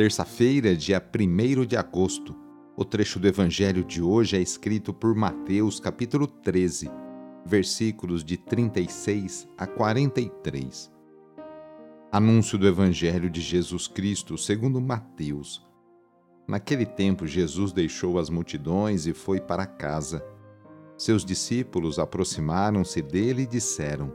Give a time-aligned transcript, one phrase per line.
[0.00, 2.34] terça-feira, dia 1 de agosto.
[2.74, 6.90] O trecho do evangelho de hoje é escrito por Mateus, capítulo 13,
[7.44, 10.90] versículos de 36 a 43.
[12.10, 15.62] Anúncio do evangelho de Jesus Cristo, segundo Mateus.
[16.48, 20.24] Naquele tempo, Jesus deixou as multidões e foi para casa.
[20.96, 24.10] Seus discípulos aproximaram-se dele e disseram: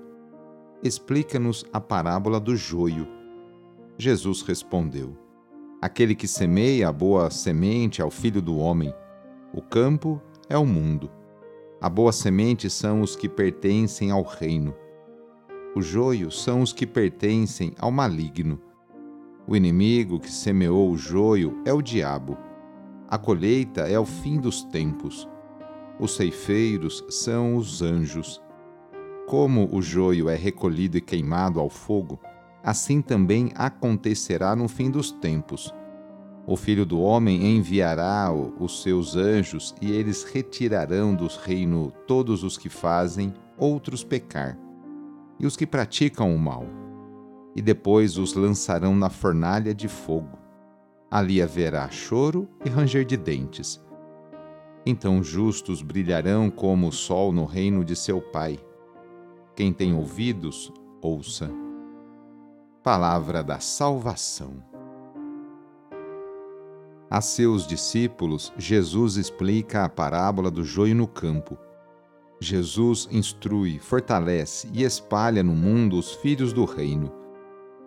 [0.81, 3.07] Explica-nos a parábola do joio.
[3.99, 5.24] Jesus respondeu:
[5.81, 8.93] Aquele que semeia a boa semente é o filho do homem.
[9.53, 11.11] O campo é o mundo.
[11.81, 14.73] A boa semente são os que pertencem ao reino.
[15.75, 18.59] O joio são os que pertencem ao maligno.
[19.47, 22.37] O inimigo que semeou o joio é o diabo.
[23.07, 25.29] A colheita é o fim dos tempos.
[25.99, 28.41] Os ceifeiros são os anjos.
[29.27, 32.19] Como o joio é recolhido e queimado ao fogo,
[32.65, 35.71] assim também acontecerá no fim dos tempos.
[36.47, 42.57] O Filho do Homem enviará os seus anjos e eles retirarão do reino todos os
[42.57, 44.57] que fazem outros pecar
[45.39, 46.65] e os que praticam o mal,
[47.55, 50.39] e depois os lançarão na fornalha de fogo.
[51.11, 53.83] Ali haverá choro e ranger de dentes.
[54.85, 58.57] Então os justos brilharão como o sol no reino de seu Pai.
[59.55, 61.64] Quem tem ouvidos, ouça.
[62.85, 64.63] Palavra da Salvação.
[67.09, 71.57] A seus discípulos, Jesus explica a parábola do joio no campo.
[72.39, 77.11] Jesus instrui, fortalece e espalha no mundo os filhos do reino.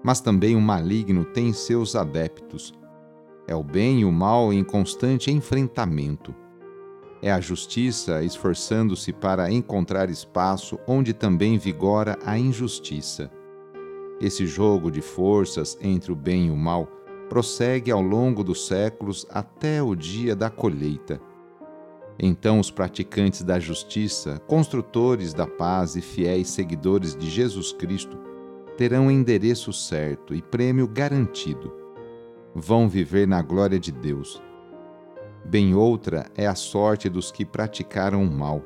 [0.02, 2.74] Mas também o maligno tem seus adeptos.
[3.46, 6.34] É o bem e o mal em constante enfrentamento.
[7.22, 13.30] É a justiça esforçando-se para encontrar espaço onde também vigora a injustiça.
[14.20, 16.88] Esse jogo de forças entre o bem e o mal
[17.28, 21.20] prossegue ao longo dos séculos até o dia da colheita.
[22.18, 28.18] Então, os praticantes da justiça, construtores da paz e fiéis seguidores de Jesus Cristo
[28.76, 31.72] terão endereço certo e prêmio garantido.
[32.54, 34.42] Vão viver na glória de Deus.
[35.44, 38.64] Bem outra é a sorte dos que praticaram o mal.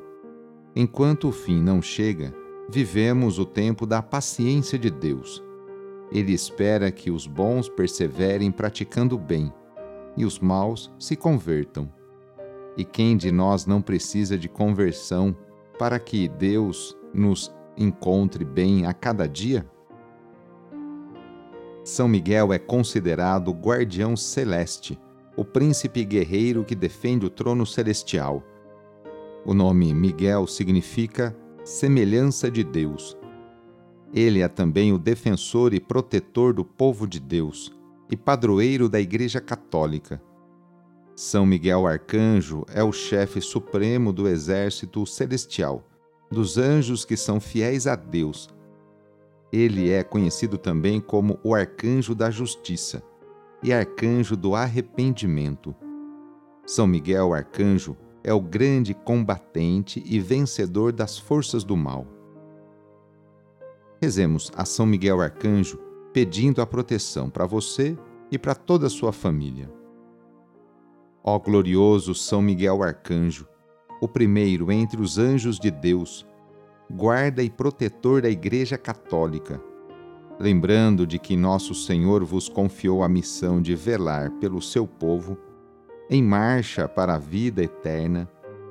[0.75, 2.33] Enquanto o fim não chega,
[2.69, 5.43] vivemos o tempo da paciência de Deus.
[6.11, 9.51] Ele espera que os bons perseverem praticando o bem
[10.15, 11.91] e os maus se convertam.
[12.77, 15.35] E quem de nós não precisa de conversão
[15.77, 19.65] para que Deus nos encontre bem a cada dia?
[21.83, 24.97] São Miguel é considerado o guardião celeste,
[25.35, 28.41] o príncipe guerreiro que defende o trono celestial.
[29.45, 33.17] O nome Miguel significa semelhança de Deus.
[34.13, 37.73] Ele é também o defensor e protetor do povo de Deus
[38.11, 40.21] e padroeiro da Igreja Católica.
[41.15, 45.87] São Miguel Arcanjo é o chefe supremo do exército celestial,
[46.29, 48.49] dos anjos que são fiéis a Deus.
[49.51, 53.01] Ele é conhecido também como o Arcanjo da Justiça
[53.61, 55.73] e Arcanjo do Arrependimento.
[56.65, 62.07] São Miguel Arcanjo é o grande combatente e vencedor das forças do mal.
[64.01, 65.79] Rezemos a São Miguel Arcanjo
[66.13, 67.97] pedindo a proteção para você
[68.31, 69.69] e para toda a sua família.
[71.23, 73.47] Ó glorioso São Miguel Arcanjo,
[74.01, 76.25] o primeiro entre os anjos de Deus,
[76.91, 79.61] guarda e protetor da Igreja Católica,
[80.39, 85.37] lembrando de que nosso Senhor vos confiou a missão de velar pelo seu povo,
[86.09, 88.29] em marcha para a vida eterna,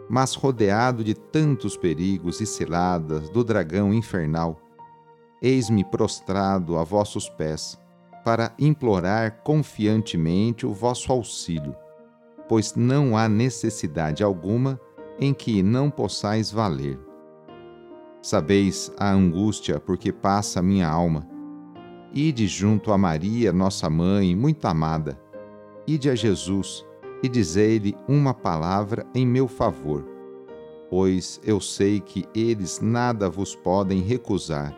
[0.08, 4.60] mas rodeado de tantos perigos e ciladas do dragão infernal,
[5.40, 7.78] eis-me prostrado a vossos pés,
[8.24, 11.74] para implorar confiantemente o vosso auxílio,
[12.48, 14.80] pois não há necessidade alguma
[15.18, 16.98] em que não possais valer.
[18.20, 21.26] Sabeis a angústia porque passa a minha alma.
[22.12, 25.20] Ide junto a Maria, nossa mãe, muito amada.
[25.86, 26.86] Ide a Jesus
[27.22, 30.04] e dizei-lhe uma palavra em meu favor,
[30.90, 34.76] pois eu sei que eles nada vos podem recusar.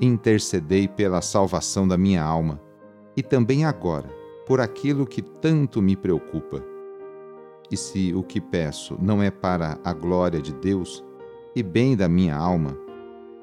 [0.00, 2.60] Intercedei pela salvação da minha alma,
[3.16, 4.08] e também agora,
[4.44, 6.62] por aquilo que tanto me preocupa.
[7.70, 11.02] E se o que peço não é para a glória de Deus
[11.54, 12.76] e bem da minha alma,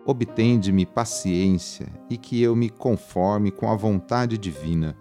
[0.06, 4.96] obtende-me paciência e que eu me conforme com a vontade divina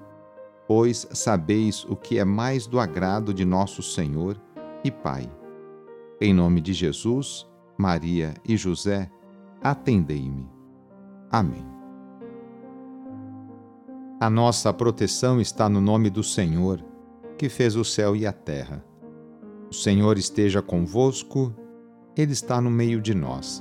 [0.70, 4.40] pois sabeis o que é mais do agrado de nosso Senhor
[4.84, 5.28] e Pai.
[6.20, 7.44] Em nome de Jesus,
[7.76, 9.10] Maria e José,
[9.60, 10.48] atendei-me.
[11.28, 11.66] Amém.
[14.20, 16.80] A nossa proteção está no nome do Senhor,
[17.36, 18.84] que fez o céu e a terra.
[19.68, 21.52] O Senhor esteja convosco,
[22.16, 23.60] Ele está no meio de nós.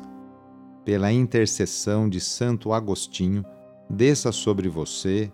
[0.85, 3.43] Pela intercessão de Santo Agostinho,
[3.89, 5.33] desça sobre você,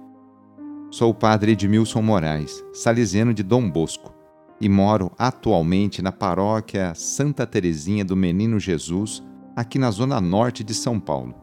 [0.91, 4.13] Sou o padre Edmilson Moraes, salesiano de Dom Bosco,
[4.59, 9.23] e moro atualmente na paróquia Santa Terezinha do Menino Jesus,
[9.55, 11.33] aqui na zona norte de São Paulo.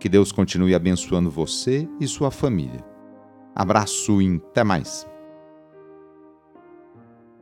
[0.00, 2.82] Que Deus continue abençoando você e sua família.
[3.54, 5.06] Abraço e até mais.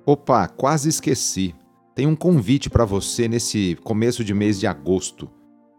[0.05, 1.55] Opa, quase esqueci.
[1.95, 5.31] Tem um convite para você nesse começo de mês de agosto.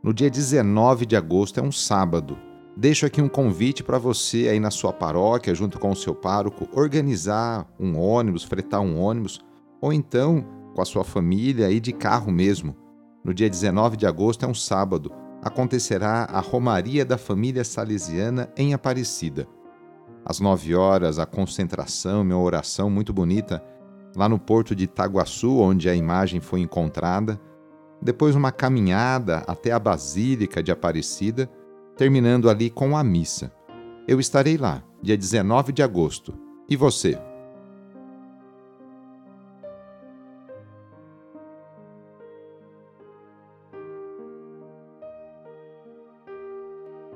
[0.01, 2.37] No dia 19 de agosto é um sábado
[2.75, 6.67] Deixo aqui um convite para você aí na sua paróquia, junto com o seu pároco,
[6.73, 9.39] organizar um ônibus, fretar um ônibus,
[9.79, 10.43] ou então
[10.73, 12.75] com a sua família e de carro mesmo.
[13.23, 15.11] No dia 19 de agosto é um sábado.
[15.43, 19.47] Acontecerá a Romaria da Família Salesiana em Aparecida.
[20.25, 23.63] Às 9 horas, a concentração, uma oração muito bonita,
[24.15, 27.39] lá no porto de Itaguaçu, onde a imagem foi encontrada.
[28.01, 31.47] Depois, uma caminhada até a Basílica de Aparecida
[31.95, 33.51] terminando ali com a missa.
[34.07, 36.33] Eu estarei lá, dia 19 de agosto.
[36.69, 37.17] E você?